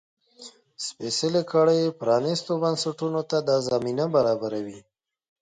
[0.85, 4.79] سپېڅلې کړۍ پرانيستو بنسټونو ته دا زمینه برابروي.